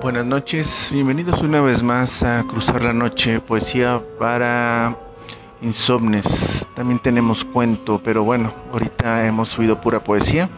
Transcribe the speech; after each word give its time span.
Buenas 0.00 0.24
noches, 0.24 0.90
bienvenidos 0.92 1.42
una 1.42 1.60
vez 1.60 1.82
más 1.82 2.22
a 2.22 2.44
Cruzar 2.44 2.84
la 2.84 2.92
Noche, 2.92 3.40
poesía 3.40 4.00
para 4.16 4.96
insomnes. 5.60 6.68
También 6.76 7.00
tenemos 7.00 7.44
cuento, 7.44 8.00
pero 8.02 8.22
bueno, 8.22 8.54
ahorita 8.72 9.26
hemos 9.26 9.48
subido 9.48 9.80
pura 9.80 10.04
poesía. 10.04 10.48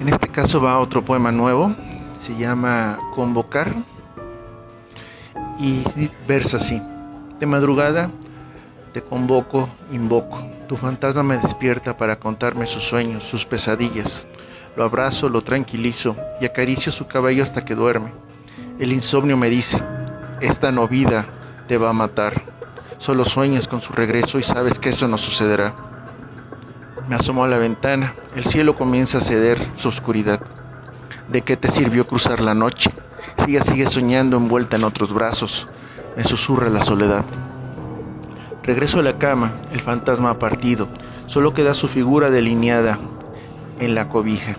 En 0.00 0.08
este 0.08 0.26
caso 0.26 0.60
va 0.60 0.80
otro 0.80 1.04
poema 1.04 1.30
nuevo, 1.30 1.72
se 2.14 2.36
llama 2.36 2.98
Convocar 3.14 3.72
y 5.60 5.84
versa 6.26 6.56
así. 6.56 6.82
De 7.38 7.46
madrugada 7.46 8.10
te 8.92 9.02
convoco, 9.02 9.68
invoco. 9.92 10.44
Tu 10.66 10.76
fantasma 10.76 11.22
me 11.22 11.38
despierta 11.38 11.96
para 11.96 12.18
contarme 12.18 12.66
sus 12.66 12.82
sueños, 12.82 13.22
sus 13.22 13.44
pesadillas. 13.44 14.26
Lo 14.76 14.82
abrazo, 14.82 15.28
lo 15.28 15.42
tranquilizo 15.42 16.16
y 16.40 16.44
acaricio 16.44 16.90
su 16.90 17.06
cabello 17.06 17.44
hasta 17.44 17.64
que 17.64 17.76
duerme. 17.76 18.10
El 18.78 18.92
insomnio 18.92 19.36
me 19.36 19.50
dice, 19.50 19.82
esta 20.40 20.70
novida 20.70 21.26
te 21.66 21.78
va 21.78 21.90
a 21.90 21.92
matar. 21.92 22.44
Solo 22.98 23.24
sueñas 23.24 23.66
con 23.66 23.80
su 23.80 23.92
regreso 23.92 24.38
y 24.38 24.44
sabes 24.44 24.78
que 24.78 24.90
eso 24.90 25.08
no 25.08 25.18
sucederá. 25.18 25.74
Me 27.08 27.16
asomo 27.16 27.42
a 27.42 27.48
la 27.48 27.58
ventana, 27.58 28.14
el 28.36 28.44
cielo 28.44 28.76
comienza 28.76 29.18
a 29.18 29.20
ceder 29.20 29.58
su 29.74 29.88
oscuridad. 29.88 30.40
¿De 31.28 31.42
qué 31.42 31.56
te 31.56 31.72
sirvió 31.72 32.06
cruzar 32.06 32.38
la 32.38 32.54
noche? 32.54 32.92
Si 33.38 33.50
ella 33.50 33.64
sigue 33.64 33.88
soñando 33.88 34.36
envuelta 34.36 34.76
en 34.76 34.84
otros 34.84 35.12
brazos, 35.12 35.68
me 36.16 36.22
susurra 36.22 36.68
la 36.68 36.84
soledad. 36.84 37.24
Regreso 38.62 39.00
a 39.00 39.02
la 39.02 39.18
cama, 39.18 39.54
el 39.72 39.80
fantasma 39.80 40.30
ha 40.30 40.38
partido, 40.38 40.86
solo 41.26 41.52
queda 41.52 41.74
su 41.74 41.88
figura 41.88 42.30
delineada 42.30 43.00
en 43.80 43.96
la 43.96 44.08
cobija. 44.08 44.54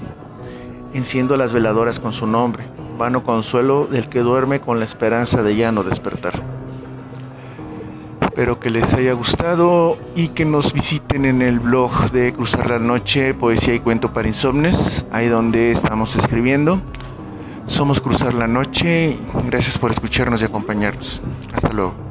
Enciendo 0.93 1.37
las 1.37 1.53
veladoras 1.53 2.01
con 2.01 2.11
su 2.11 2.27
nombre, 2.27 2.65
vano 2.99 3.23
consuelo 3.23 3.87
del 3.87 4.07
que 4.09 4.19
duerme 4.19 4.59
con 4.59 4.77
la 4.77 4.85
esperanza 4.85 5.41
de 5.41 5.55
ya 5.55 5.71
no 5.71 5.81
despertar. 5.81 6.33
Espero 8.21 8.59
que 8.59 8.69
les 8.69 8.93
haya 8.93 9.13
gustado 9.13 9.97
y 10.15 10.27
que 10.27 10.45
nos 10.45 10.73
visiten 10.73 11.25
en 11.25 11.41
el 11.41 11.59
blog 11.59 12.11
de 12.11 12.31
Cruzar 12.33 12.69
la 12.69 12.79
Noche, 12.79 13.33
Poesía 13.33 13.73
y 13.73 13.79
Cuento 13.79 14.13
para 14.13 14.27
Insomnes, 14.27 15.05
ahí 15.11 15.27
donde 15.27 15.71
estamos 15.71 16.15
escribiendo. 16.15 16.79
Somos 17.65 18.01
Cruzar 18.01 18.33
la 18.33 18.47
Noche, 18.47 19.17
gracias 19.45 19.77
por 19.77 19.91
escucharnos 19.91 20.41
y 20.41 20.45
acompañarnos. 20.45 21.21
Hasta 21.53 21.69
luego. 21.69 22.08